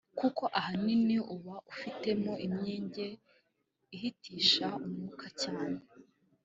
[0.19, 3.07] kuko ahanini uba ufitemo imyenge
[3.95, 5.79] ihitisha umwuka cyane